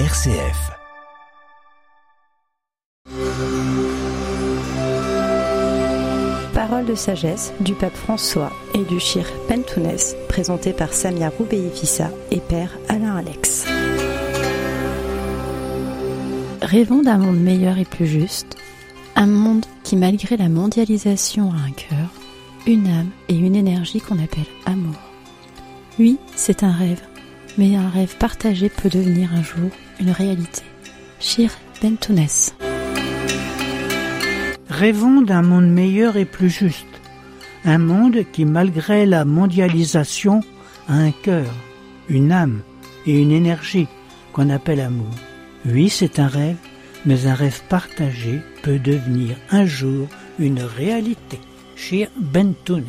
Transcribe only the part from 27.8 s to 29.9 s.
rêve partagé peut devenir un jour